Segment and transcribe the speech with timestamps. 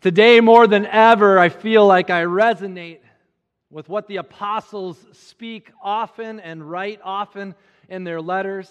[0.00, 3.00] Today, more than ever, I feel like I resonate
[3.68, 7.54] with what the apostles speak often and write often
[7.86, 8.70] in their letters.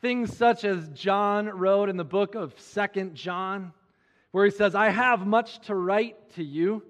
[0.00, 3.72] Things such as John wrote in the book of Second John,
[4.32, 6.82] where he says, I have much to write to you.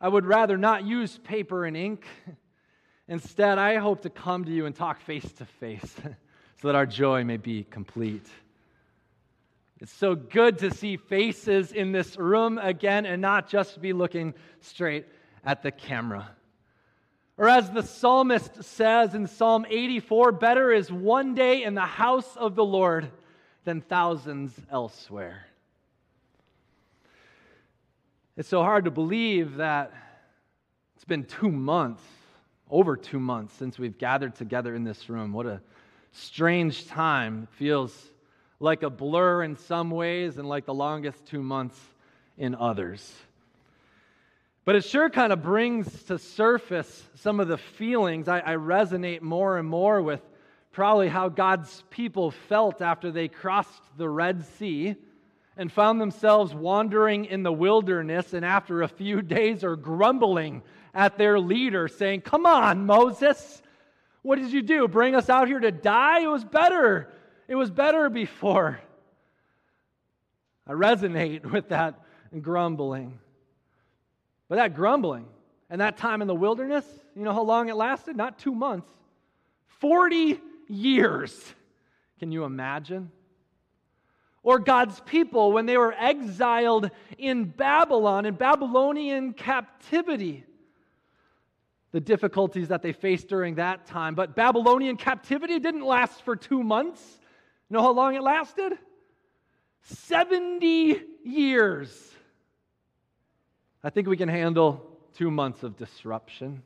[0.00, 2.04] I would rather not use paper and ink.
[3.06, 5.94] Instead, I hope to come to you and talk face to face
[6.60, 8.26] so that our joy may be complete.
[9.80, 14.34] It's so good to see faces in this room again and not just be looking
[14.60, 15.06] straight
[15.42, 16.30] at the camera.
[17.38, 22.36] Or as the psalmist says in Psalm 84 better is one day in the house
[22.36, 23.10] of the Lord
[23.64, 25.46] than thousands elsewhere.
[28.36, 29.94] It's so hard to believe that
[30.94, 32.02] it's been two months,
[32.70, 35.32] over two months, since we've gathered together in this room.
[35.32, 35.62] What a
[36.12, 37.44] strange time.
[37.44, 38.09] It feels
[38.60, 41.78] like a blur in some ways and like the longest two months
[42.36, 43.12] in others.
[44.66, 49.22] But it sure kind of brings to surface some of the feelings I, I, resonate
[49.22, 50.20] more and more with
[50.70, 54.94] probably how God's people felt after they crossed the Red Sea
[55.56, 60.62] and found themselves wandering in the wilderness, and after a few days are grumbling
[60.94, 63.62] at their leader, saying, Come on, Moses,
[64.22, 64.86] what did you do?
[64.86, 66.20] Bring us out here to die?
[66.20, 67.10] It was better
[67.50, 68.80] it was better before.
[70.68, 72.00] I resonate with that
[72.40, 73.18] grumbling.
[74.48, 75.26] But that grumbling
[75.68, 76.84] and that time in the wilderness,
[77.16, 78.16] you know how long it lasted?
[78.16, 78.88] Not two months,
[79.80, 81.54] 40 years.
[82.20, 83.10] Can you imagine?
[84.44, 90.44] Or God's people when they were exiled in Babylon, in Babylonian captivity.
[91.90, 94.14] The difficulties that they faced during that time.
[94.14, 97.19] But Babylonian captivity didn't last for two months,
[97.70, 98.72] know how long it lasted?
[99.82, 102.12] 70 years.
[103.82, 106.62] I think we can handle two months of disruption.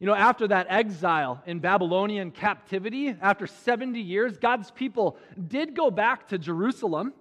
[0.00, 5.90] You know, after that exile in Babylonian captivity, after 70 years, God's people did go
[5.90, 7.12] back to Jerusalem.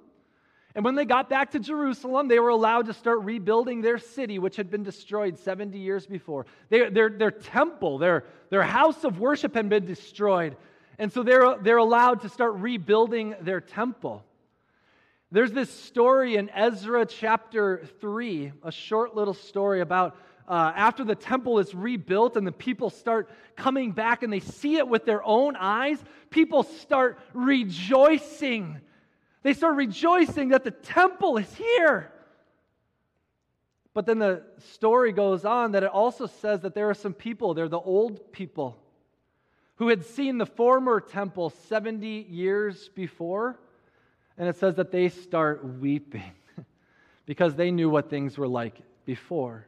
[0.76, 4.40] And when they got back to Jerusalem, they were allowed to start rebuilding their city,
[4.40, 6.46] which had been destroyed 70 years before.
[6.70, 10.56] Their, their, their temple, their, their house of worship had been destroyed.
[11.00, 14.26] And so they're, they're allowed to start rebuilding their temple.
[15.32, 21.16] There's this story in Ezra chapter 3, a short little story about uh, after the
[21.16, 25.24] temple is rebuilt and the people start coming back and they see it with their
[25.24, 28.82] own eyes, people start rejoicing.
[29.44, 32.12] They start rejoicing that the temple is here.
[33.94, 34.44] But then the
[34.74, 38.34] story goes on that it also says that there are some people, they're the old
[38.34, 38.78] people
[39.80, 43.58] who had seen the former temple 70 years before.
[44.38, 46.34] And it says that they start weeping
[47.26, 48.76] because they knew what things were like
[49.06, 49.66] before.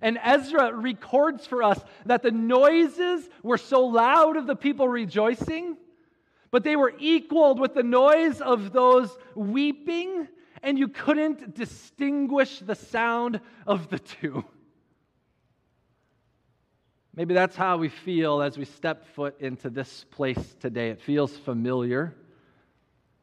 [0.00, 5.76] And Ezra records for us that the noises were so loud of the people rejoicing,
[6.50, 10.26] but they were equaled with the noise of those weeping,
[10.62, 14.42] and you couldn't distinguish the sound of the two.
[17.18, 20.90] Maybe that's how we feel as we step foot into this place today.
[20.90, 22.14] It feels familiar,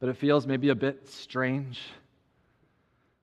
[0.01, 1.81] but it feels maybe a bit strange.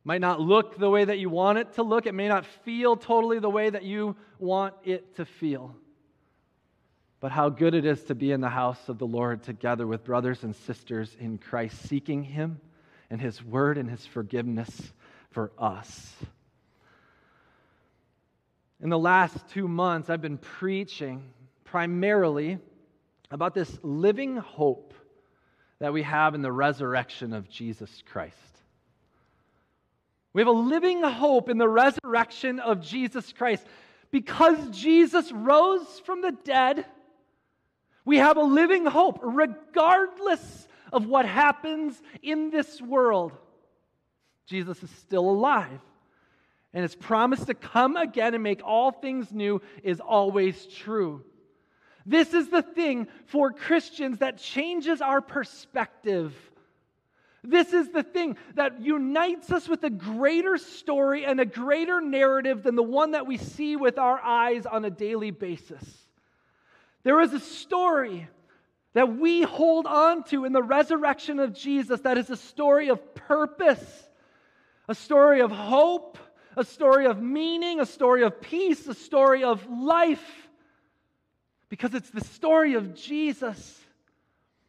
[0.03, 2.07] Might not look the way that you want it to look.
[2.07, 5.77] It may not feel totally the way that you want it to feel.
[7.21, 10.05] But how good it is to be in the house of the Lord together with
[10.05, 12.63] brothers and sisters in Christ, seeking Him
[13.11, 14.95] and His word and His forgiveness
[15.33, 16.15] for us.
[18.83, 21.31] In the last two months, I've been preaching
[21.63, 22.59] primarily
[23.31, 24.93] about this living hope
[25.79, 28.37] that we have in the resurrection of Jesus Christ.
[30.33, 33.65] We have a living hope in the resurrection of Jesus Christ.
[34.11, 36.85] Because Jesus rose from the dead,
[38.05, 43.33] we have a living hope, regardless of what happens in this world.
[44.47, 45.81] Jesus is still alive
[46.75, 51.23] and his promise to come again and make all things new is always true.
[52.07, 56.35] This is the thing for Christians that changes our perspective.
[57.45, 62.63] This is the thing that unites us with a greater story and a greater narrative
[62.63, 65.83] than the one that we see with our eyes on a daily basis.
[67.03, 68.29] There is a story
[68.95, 73.15] that we hold on to in the resurrection of Jesus that is a story of
[73.15, 74.09] purpose,
[74.89, 76.19] a story of hope,
[76.57, 80.49] a story of meaning, a story of peace, a story of life.
[81.69, 83.81] Because it's the story of Jesus,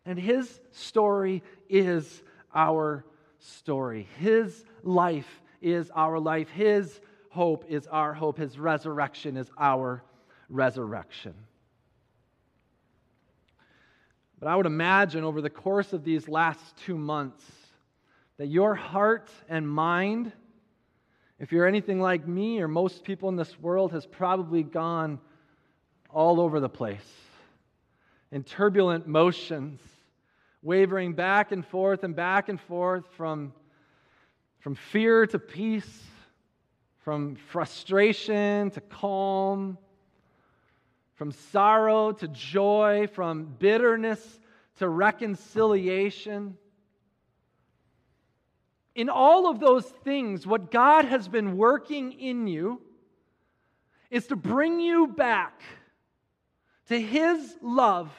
[0.05, 3.03] and his story is our
[3.39, 4.07] story.
[4.19, 6.49] His life is our life.
[6.49, 6.99] His
[7.29, 8.37] hope is our hope.
[8.37, 10.03] His resurrection is our
[10.49, 11.33] resurrection.
[14.39, 17.45] But I would imagine over the course of these last two months
[18.37, 20.31] that your heart and mind,
[21.43, 25.19] if you're anything like me or most people in this world, has probably gone
[26.09, 27.03] all over the place
[28.31, 29.81] in turbulent motions,
[30.61, 33.51] wavering back and forth and back and forth from,
[34.61, 36.03] from fear to peace,
[36.99, 39.77] from frustration to calm,
[41.15, 44.39] from sorrow to joy, from bitterness
[44.77, 46.55] to reconciliation.
[48.95, 52.81] In all of those things, what God has been working in you
[54.11, 55.61] is to bring you back
[56.89, 58.11] to His love,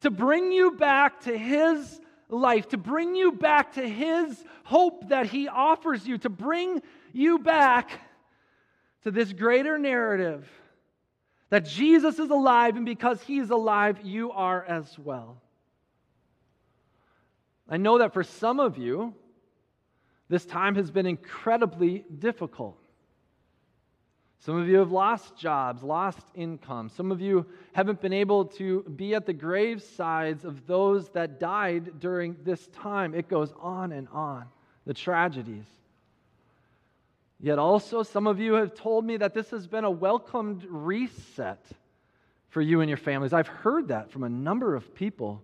[0.00, 5.26] to bring you back to His life, to bring you back to His hope that
[5.26, 6.82] He offers you, to bring
[7.12, 8.00] you back
[9.04, 10.50] to this greater narrative
[11.50, 15.40] that Jesus is alive, and because He is alive, you are as well.
[17.68, 19.14] I know that for some of you,
[20.28, 22.78] this time has been incredibly difficult.
[24.40, 26.88] Some of you have lost jobs, lost income.
[26.88, 31.98] Some of you haven't been able to be at the gravesides of those that died
[31.98, 33.14] during this time.
[33.14, 34.44] It goes on and on,
[34.84, 35.64] the tragedies.
[37.40, 41.64] Yet also, some of you have told me that this has been a welcomed reset
[42.48, 43.32] for you and your families.
[43.32, 45.42] I've heard that from a number of people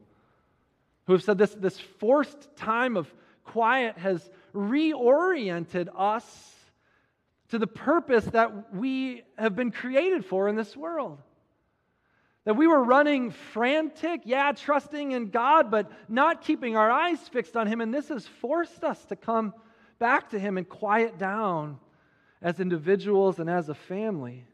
[1.07, 3.13] who have said this, this forced time of
[3.45, 6.55] quiet has reoriented us
[7.49, 11.19] to the purpose that we have been created for in this world.
[12.45, 17.57] That we were running frantic, yeah, trusting in God, but not keeping our eyes fixed
[17.57, 17.81] on Him.
[17.81, 19.55] And this has forced us to come
[19.99, 21.79] back to Him and quiet down
[22.41, 24.45] as individuals and as a family,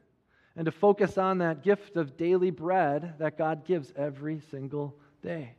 [0.54, 5.54] and to focus on that gift of daily bread that God gives every single day.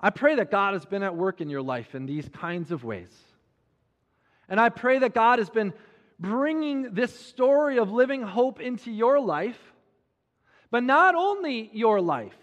[0.00, 2.84] I pray that God has been at work in your life in these kinds of
[2.84, 3.12] ways.
[4.48, 5.72] And I pray that God has been
[6.18, 9.58] bringing this story of living hope into your life,
[10.70, 12.36] but not only your life,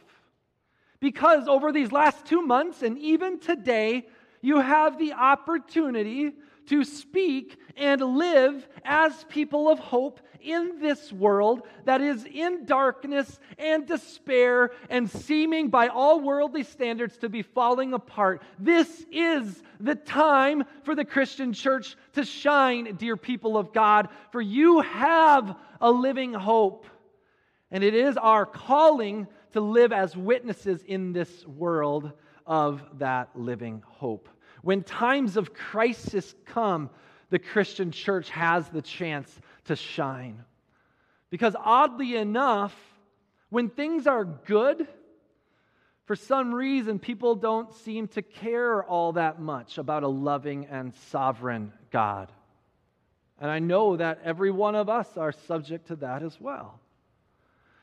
[0.99, 4.07] because over these last two months and even today,
[4.41, 6.31] you have the opportunity
[6.67, 13.39] to speak and live as people of hope in this world that is in darkness
[13.57, 18.41] and despair and seeming by all worldly standards to be falling apart.
[18.59, 24.41] This is the time for the Christian church to shine, dear people of God, for
[24.41, 26.85] you have a living hope.
[27.71, 32.11] And it is our calling to live as witnesses in this world
[32.45, 34.29] of that living hope.
[34.61, 36.89] When times of crisis come,
[37.29, 40.43] the Christian church has the chance to shine.
[41.29, 42.75] Because oddly enough,
[43.49, 44.87] when things are good,
[46.05, 50.93] for some reason, people don't seem to care all that much about a loving and
[51.09, 52.31] sovereign God.
[53.39, 56.79] And I know that every one of us are subject to that as well.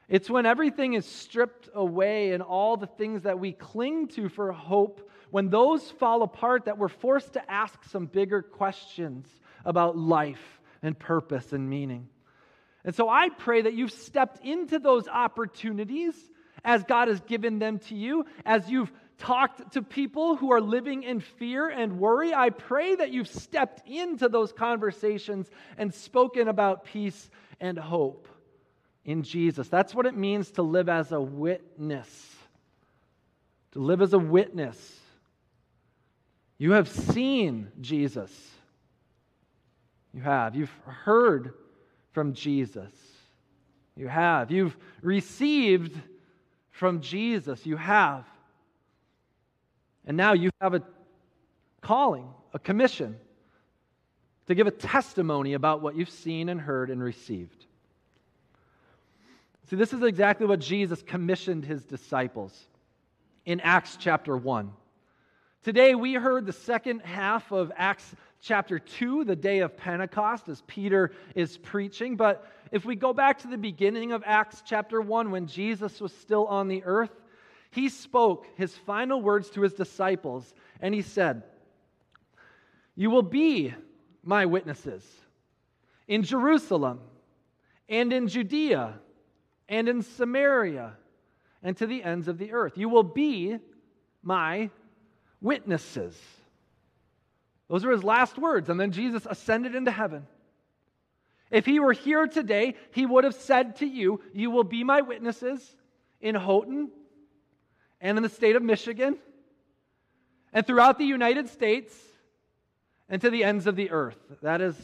[0.09, 4.53] It's when everything is stripped away and all the things that we cling to for
[4.53, 9.27] hope, when those fall apart, that we're forced to ask some bigger questions
[9.65, 12.09] about life and purpose and meaning.
[12.85, 16.15] And so I pray that you've stepped into those opportunities
[16.65, 21.03] as God has given them to you, as you've talked to people who are living
[21.03, 22.33] in fear and worry.
[22.33, 27.29] I pray that you've stepped into those conversations and spoken about peace
[27.61, 28.29] and hope
[29.05, 29.69] in Jesus.
[29.69, 32.37] That's what it means to live as a witness.
[33.73, 35.01] To live as a witness.
[36.59, 38.31] You have seen Jesus.
[40.13, 40.55] You have.
[40.55, 41.55] You've heard
[42.13, 42.91] from Jesus.
[43.97, 44.51] You have.
[44.51, 46.01] You've received
[46.71, 47.67] from Jesus.
[47.67, 48.25] You have.
[50.07, 50.83] And now you have a
[51.81, 53.17] calling, a commission
[54.47, 57.67] to give a testimony about what you've seen and heard and received.
[59.69, 62.69] See, this is exactly what Jesus commissioned his disciples
[63.45, 64.73] in Acts chapter 1.
[65.63, 70.63] Today, we heard the second half of Acts chapter 2, the day of Pentecost, as
[70.67, 72.17] Peter is preaching.
[72.17, 76.13] But if we go back to the beginning of Acts chapter 1, when Jesus was
[76.13, 77.11] still on the earth,
[77.71, 81.43] he spoke his final words to his disciples, and he said,
[82.95, 83.75] You will be
[84.23, 85.05] my witnesses
[86.07, 87.01] in Jerusalem
[87.89, 88.99] and in Judea
[89.69, 90.95] and in Samaria
[91.63, 92.77] and to the ends of the earth.
[92.77, 93.59] You will be
[94.23, 94.71] my
[95.41, 96.19] witnesses.
[97.69, 98.69] Those are his last words.
[98.71, 100.27] And then Jesus ascended into heaven.
[101.51, 105.01] If he were here today, he would have said to you, You will be my
[105.01, 105.77] witnesses
[106.21, 106.91] in Houghton
[108.01, 109.17] and in the state of Michigan
[110.53, 111.95] and throughout the United States
[113.09, 114.19] and to the ends of the earth.
[114.43, 114.77] That is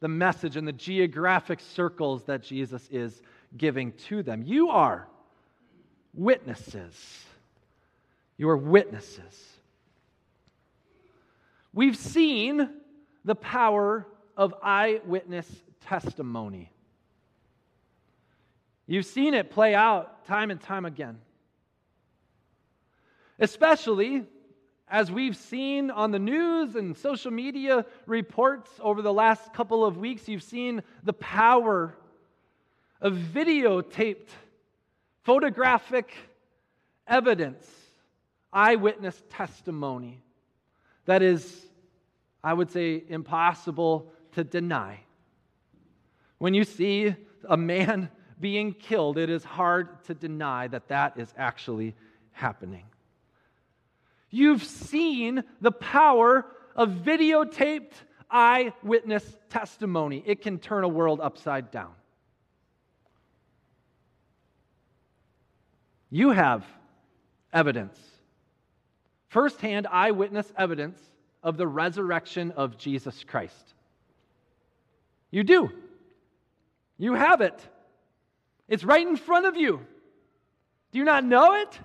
[0.00, 3.20] the message and the geographic circles that Jesus is
[3.56, 4.42] giving to them.
[4.42, 5.08] You are
[6.14, 7.24] witnesses.
[8.36, 9.57] You are witnesses.
[11.78, 12.70] We've seen
[13.24, 14.04] the power
[14.36, 15.48] of eyewitness
[15.86, 16.72] testimony.
[18.88, 21.20] You've seen it play out time and time again.
[23.38, 24.24] Especially
[24.88, 29.96] as we've seen on the news and social media reports over the last couple of
[29.96, 31.94] weeks, you've seen the power
[33.00, 34.30] of videotaped,
[35.22, 36.12] photographic
[37.06, 37.70] evidence,
[38.52, 40.20] eyewitness testimony
[41.08, 41.67] that is,
[42.42, 45.00] I would say, impossible to deny.
[46.38, 47.14] When you see
[47.48, 51.94] a man being killed, it is hard to deny that that is actually
[52.32, 52.84] happening.
[54.30, 57.92] You've seen the power of videotaped
[58.30, 60.22] eyewitness testimony.
[60.24, 61.92] It can turn a world upside down.
[66.10, 66.64] You have
[67.52, 67.98] evidence,
[69.28, 70.98] firsthand eyewitness evidence
[71.42, 73.74] of the resurrection of Jesus Christ.
[75.30, 75.70] You do.
[76.98, 77.58] You have it.
[78.68, 79.80] It's right in front of you.
[80.92, 81.78] Do you not know it?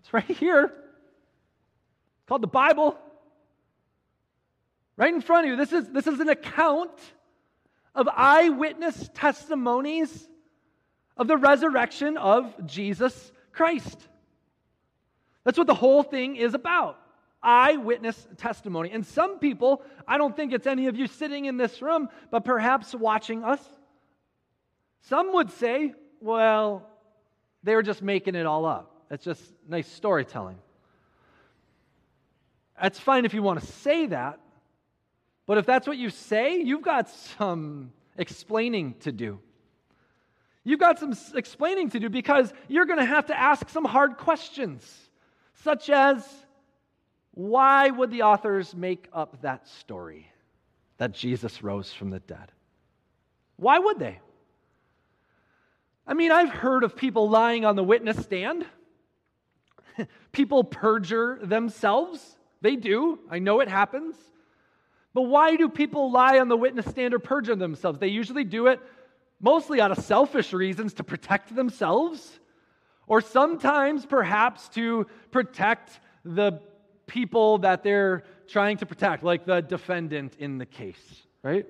[0.00, 0.64] It's right here.
[0.64, 2.98] It's called the Bible.
[4.96, 5.56] Right in front of you.
[5.56, 6.92] This is, this is an account
[7.94, 10.28] of eyewitness testimonies
[11.16, 13.98] of the resurrection of Jesus Christ.
[15.44, 16.98] That's what the whole thing is about
[17.44, 18.90] eyewitness testimony.
[18.90, 22.44] And some people, I don't think it's any of you sitting in this room, but
[22.44, 23.60] perhaps watching us,
[25.02, 26.88] some would say, well,
[27.62, 29.04] they were just making it all up.
[29.10, 30.58] It's just nice storytelling.
[32.80, 34.40] That's fine if you want to say that,
[35.46, 39.38] but if that's what you say, you've got some explaining to do.
[40.64, 44.16] You've got some explaining to do because you're going to have to ask some hard
[44.16, 45.10] questions,
[45.62, 46.26] such as
[47.34, 50.30] why would the authors make up that story
[50.98, 52.52] that Jesus rose from the dead?
[53.56, 54.20] Why would they?
[56.06, 58.64] I mean, I've heard of people lying on the witness stand.
[60.32, 62.36] people perjure themselves.
[62.60, 63.18] They do.
[63.28, 64.14] I know it happens.
[65.12, 67.98] But why do people lie on the witness stand or perjure themselves?
[67.98, 68.80] They usually do it
[69.40, 72.38] mostly out of selfish reasons to protect themselves,
[73.06, 76.60] or sometimes perhaps to protect the
[77.06, 81.66] people that they're trying to protect, like the defendant in the case, right?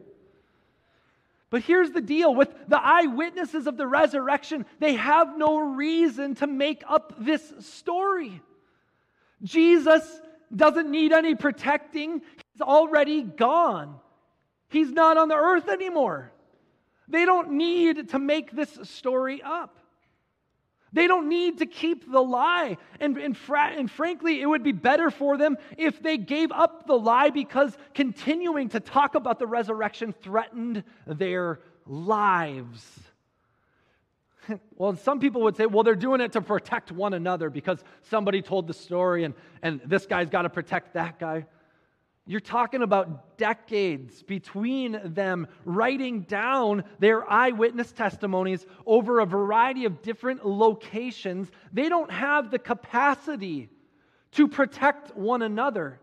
[1.50, 6.46] But here's the deal with the eyewitnesses of the resurrection, they have no reason to
[6.46, 8.40] make up this story.
[9.42, 10.20] Jesus
[10.54, 12.22] doesn't need any protecting,
[12.52, 14.00] he's already gone.
[14.68, 16.32] He's not on the earth anymore.
[17.06, 19.78] They don't need to make this story up.
[20.94, 22.78] They don't need to keep the lie.
[23.00, 26.86] And, and, fra- and, frankly, it would be better for them if they gave up
[26.86, 33.00] the lie because continuing to talk about the resurrection threatened their lives.
[34.76, 38.42] Well, some people would say, well, they're doing it to protect one another because somebody
[38.42, 39.32] told the story and,
[39.62, 41.46] and this guy's got to protect that guy.
[42.26, 50.00] You're talking about decades between them writing down their eyewitness testimonies over a variety of
[50.00, 51.50] different locations.
[51.72, 53.68] They don't have the capacity
[54.32, 56.00] to protect one another.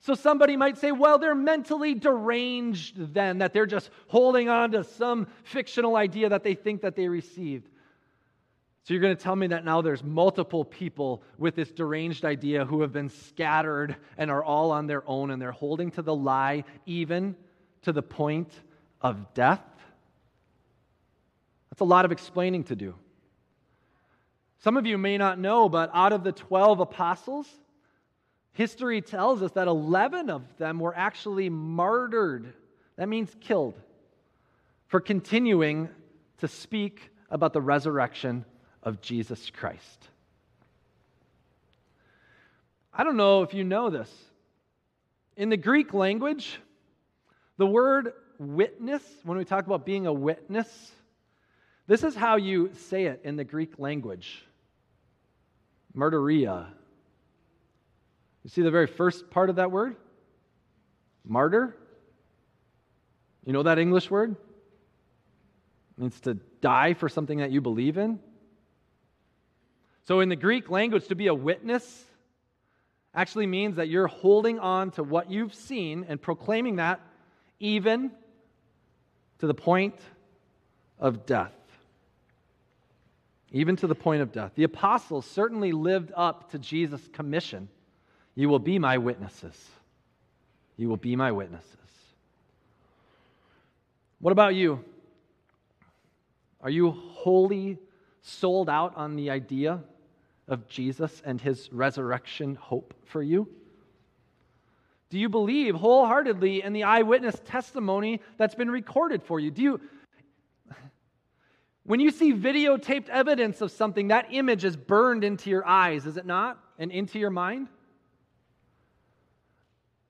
[0.00, 4.82] So somebody might say, well, they're mentally deranged then, that they're just holding on to
[4.82, 7.70] some fictional idea that they think that they received.
[8.84, 12.66] So you're going to tell me that now there's multiple people with this deranged idea
[12.66, 16.14] who have been scattered and are all on their own and they're holding to the
[16.14, 17.34] lie even
[17.82, 18.52] to the point
[19.00, 19.64] of death?
[21.70, 22.94] That's a lot of explaining to do.
[24.58, 27.48] Some of you may not know, but out of the 12 apostles,
[28.52, 32.52] history tells us that 11 of them were actually martyred.
[32.96, 33.80] That means killed
[34.88, 35.88] for continuing
[36.38, 38.44] to speak about the resurrection
[38.84, 40.08] of Jesus Christ.
[42.92, 44.10] I don't know if you know this.
[45.36, 46.60] In the Greek language,
[47.56, 50.92] the word witness, when we talk about being a witness,
[51.86, 54.44] this is how you say it in the Greek language
[55.96, 56.66] martyria.
[58.42, 59.96] You see the very first part of that word?
[61.24, 61.76] Martyr.
[63.46, 64.32] You know that English word?
[64.32, 68.18] It means to die for something that you believe in.
[70.06, 72.04] So, in the Greek language, to be a witness
[73.14, 77.00] actually means that you're holding on to what you've seen and proclaiming that
[77.60, 78.10] even
[79.38, 79.94] to the point
[80.98, 81.52] of death.
[83.52, 84.52] Even to the point of death.
[84.56, 87.68] The apostles certainly lived up to Jesus' commission
[88.34, 89.56] You will be my witnesses.
[90.76, 91.70] You will be my witnesses.
[94.18, 94.84] What about you?
[96.60, 97.78] Are you wholly
[98.22, 99.84] sold out on the idea
[100.48, 103.48] of Jesus and his resurrection hope for you?
[105.10, 109.50] Do you believe wholeheartedly in the eyewitness testimony that's been recorded for you?
[109.50, 109.80] Do you
[111.84, 116.16] when you see videotaped evidence of something, that image is burned into your eyes, is
[116.16, 116.58] it not?
[116.78, 117.68] And into your mind?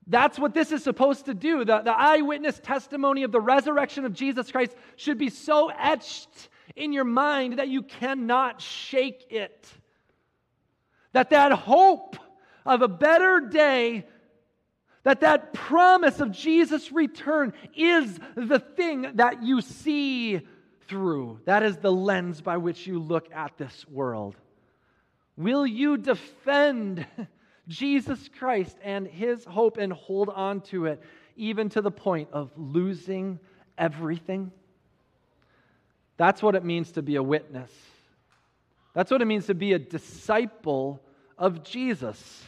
[0.07, 1.65] That's what this is supposed to do.
[1.65, 6.93] The, the eyewitness testimony of the resurrection of Jesus Christ should be so etched in
[6.93, 9.67] your mind that you cannot shake it.
[11.15, 12.17] That that hope
[12.65, 14.05] of a better day,
[15.03, 20.41] that that promise of Jesus' return is the thing that you see
[20.89, 21.39] through.
[21.45, 24.35] That is the lens by which you look at this world.
[25.37, 27.05] Will you defend
[27.69, 31.01] Jesus Christ and his hope and hold on to it,
[31.37, 33.39] even to the point of losing
[33.77, 34.51] everything?
[36.17, 37.71] That's what it means to be a witness.
[38.93, 41.01] That's what it means to be a disciple
[41.37, 42.43] of Jesus.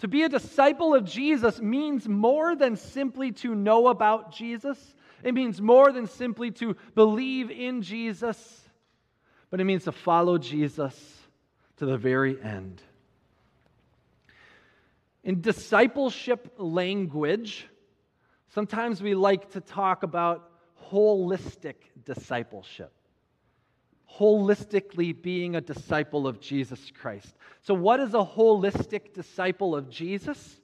[0.00, 4.94] To be a disciple of Jesus means more than simply to know about Jesus.
[5.22, 8.68] It means more than simply to believe in Jesus,
[9.50, 10.94] but it means to follow Jesus
[11.76, 12.82] to the very end.
[15.22, 17.66] In discipleship language,
[18.54, 20.50] sometimes we like to talk about
[20.90, 21.74] holistic
[22.06, 22.92] discipleship.
[24.18, 27.34] Holistically being a disciple of Jesus Christ.
[27.62, 30.60] So, what is a holistic disciple of Jesus?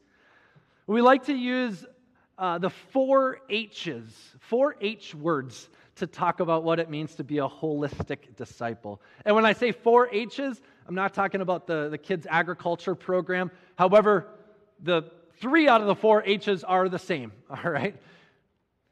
[0.86, 1.84] We like to use
[2.38, 7.38] uh, the four H's, four H words to talk about what it means to be
[7.38, 9.00] a holistic disciple.
[9.24, 13.50] And when I say four H's, I'm not talking about the, the kids' agriculture program.
[13.76, 14.28] However,
[14.82, 17.96] the three out of the four H's are the same, all right?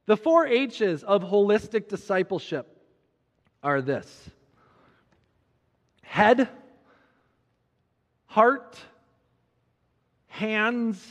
[0.07, 2.71] The four H's of holistic discipleship
[3.63, 4.31] are this
[6.05, 6.49] head,
[8.27, 8.79] heart,
[10.29, 11.05] hands,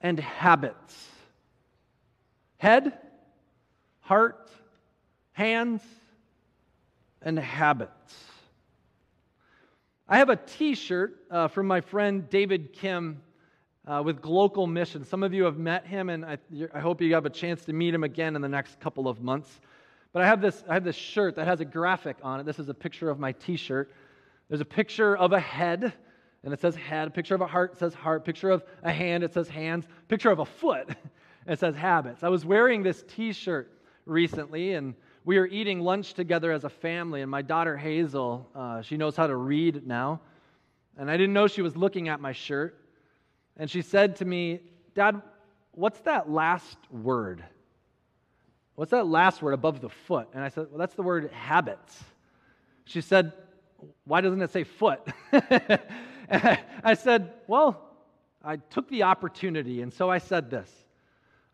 [0.00, 1.08] and habits.
[2.58, 2.98] Head,
[4.00, 4.50] heart,
[5.32, 5.82] hands,
[7.22, 8.14] and habits.
[10.08, 13.22] I have a t shirt uh, from my friend David Kim
[13.86, 15.04] uh, with Global Mission.
[15.04, 16.38] Some of you have met him, and I,
[16.74, 19.20] I, hope you have a chance to meet him again in the next couple of
[19.20, 19.60] months.
[20.12, 22.46] But I have, this, I have this shirt that has a graphic on it.
[22.46, 23.92] This is a picture of my t shirt.
[24.48, 25.92] There's a picture of a head,
[26.42, 27.06] and it says head.
[27.08, 28.24] A picture of a heart says heart.
[28.24, 29.86] Picture of a hand, it says hands.
[30.08, 30.88] Picture of a foot,
[31.46, 32.24] it says habits.
[32.24, 33.70] I was wearing this t shirt
[34.04, 34.94] recently, and
[35.24, 37.22] we were eating lunch together as a family.
[37.22, 40.20] And my daughter Hazel, uh, she knows how to read now.
[40.96, 42.76] And I didn't know she was looking at my shirt.
[43.56, 44.60] And she said to me,
[44.94, 45.22] Dad,
[45.72, 47.44] what's that last word?
[48.80, 50.28] What's that last word above the foot?
[50.32, 52.02] And I said, Well, that's the word habits.
[52.86, 53.34] She said,
[54.04, 55.06] Why doesn't it say foot?
[56.30, 57.78] I said, Well,
[58.42, 60.70] I took the opportunity, and so I said this.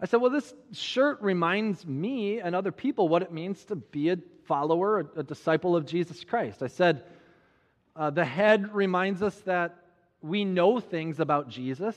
[0.01, 4.11] I said, Well, this shirt reminds me and other people what it means to be
[4.11, 6.62] a follower, a, disciple of Jesus Christ.
[6.62, 7.03] I said,
[7.97, 9.75] uh, The head reminds us that
[10.23, 11.97] we know things about Jesus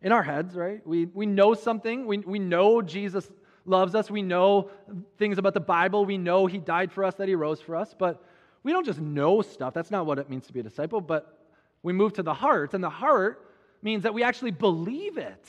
[0.00, 0.86] in our heads, right?
[0.86, 2.06] We, we know something.
[2.06, 3.28] We, we know Jesus
[3.68, 4.10] loves us.
[4.10, 4.70] We know
[5.18, 6.04] things about the Bible.
[6.04, 7.94] We know he died for us, that he rose for us.
[7.96, 8.24] But
[8.62, 9.74] we don't just know stuff.
[9.74, 11.00] That's not what it means to be a disciple.
[11.00, 11.38] But
[11.82, 13.44] we move to the heart, and the heart
[13.82, 15.44] means that we actually believe it.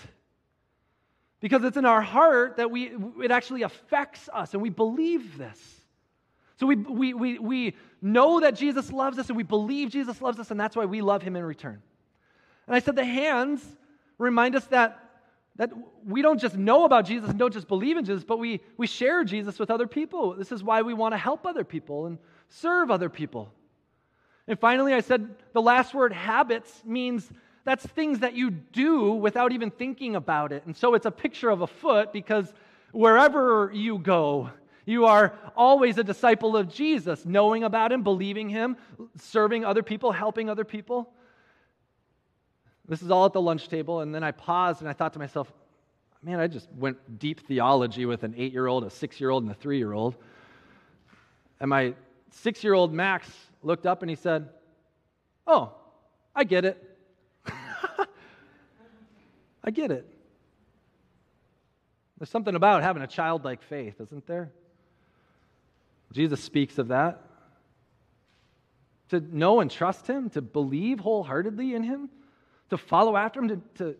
[1.40, 2.92] Because it's in our heart that we,
[3.24, 5.60] it actually affects us, and we believe this.
[6.60, 10.40] So we, we, we, we know that Jesus loves us and we believe Jesus loves
[10.40, 11.82] us, and that's why we love him in return.
[12.68, 13.64] And I said the hands
[14.18, 15.00] remind us that,
[15.60, 15.72] that
[16.06, 18.88] we don't just know about Jesus and don't just believe in Jesus, but we, we
[18.88, 20.34] share Jesus with other people.
[20.34, 22.18] This is why we want to help other people and
[22.48, 23.52] serve other people.
[24.48, 27.30] And finally, I said the last word, habits, means
[27.66, 30.66] that's things that you do without even thinking about it.
[30.66, 32.54] And so it's a picture of a foot because
[32.94, 34.52] wherever you go,
[34.86, 38.78] You are always a disciple of Jesus, knowing about him, believing him,
[39.18, 41.12] serving other people, helping other people.
[42.90, 44.02] This is all at the lunch table.
[44.02, 45.54] And then I paused and I thought to myself,
[46.24, 49.44] man, I just went deep theology with an eight year old, a six year old,
[49.44, 50.16] and a three year old.
[51.60, 51.94] And my
[52.32, 53.30] six year old Max
[53.62, 54.50] looked up and he said,
[55.46, 55.72] Oh,
[56.36, 56.98] I get it.
[59.64, 60.06] I get it.
[62.18, 64.52] There's something about having a childlike faith, isn't there?
[66.12, 67.22] Jesus speaks of that.
[69.10, 72.10] To know and trust Him, to believe wholeheartedly in Him,
[72.70, 73.96] to follow after Him, to, to,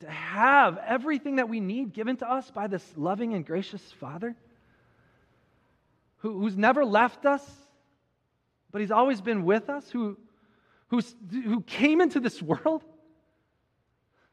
[0.00, 4.36] to, have everything that we need given to us by this loving and gracious Father
[6.18, 7.44] who, who's never left us,
[8.70, 10.18] but He's always been with us, who,
[10.88, 12.84] who's, who came into this world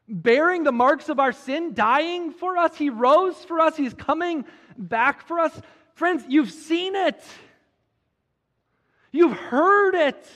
[0.08, 2.76] bearing the marks of our sin, dying for us.
[2.76, 3.76] He rose for us.
[3.76, 4.46] He's coming
[4.78, 5.60] back for us.
[5.96, 7.22] Friends, you've seen it.
[9.12, 10.30] You've heard it.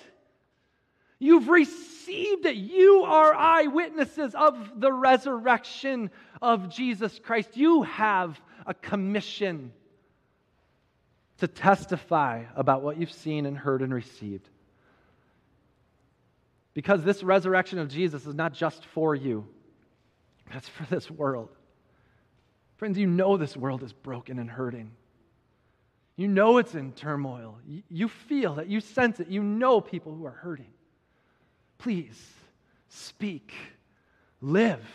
[1.22, 2.56] You've received it.
[2.56, 6.10] You are eyewitnesses of the resurrection
[6.42, 7.56] of Jesus Christ.
[7.56, 9.72] You have a commission
[11.38, 14.50] to testify about what you've seen and heard and received.
[16.74, 19.46] Because this resurrection of Jesus is not just for you,
[20.52, 21.50] that's for this world.
[22.78, 24.90] Friends, you know this world is broken and hurting.
[26.16, 27.60] You know it's in turmoil.
[27.90, 28.70] You feel it.
[28.70, 29.28] You sense it.
[29.28, 30.74] You know people who are hurting.
[31.82, 32.32] Please
[32.90, 33.54] speak,
[34.40, 34.86] live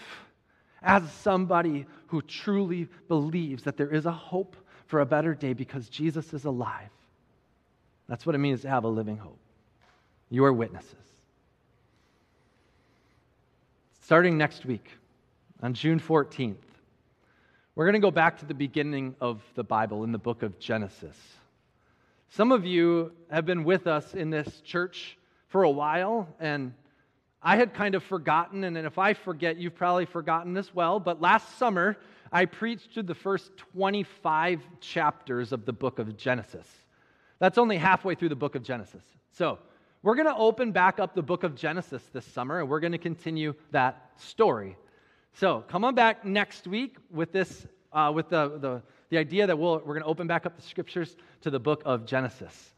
[0.80, 4.54] as somebody who truly believes that there is a hope
[4.86, 6.90] for a better day because Jesus is alive.
[8.08, 9.40] That's what it means to have a living hope.
[10.30, 10.94] You are witnesses.
[14.04, 14.88] Starting next week,
[15.64, 16.54] on June 14th,
[17.74, 20.60] we're going to go back to the beginning of the Bible in the book of
[20.60, 21.16] Genesis.
[22.30, 26.72] Some of you have been with us in this church for a while, and
[27.42, 30.98] I had kind of forgotten, and if I forget, you've probably forgotten as well.
[30.98, 31.96] But last summer,
[32.32, 36.66] I preached through the first 25 chapters of the book of Genesis.
[37.38, 39.02] That's only halfway through the book of Genesis.
[39.32, 39.58] So,
[40.02, 42.92] we're going to open back up the book of Genesis this summer, and we're going
[42.92, 44.76] to continue that story.
[45.34, 49.58] So come on back next week with this, uh, with the, the, the idea that
[49.58, 52.72] we'll, we're going to open back up the scriptures to the book of Genesis.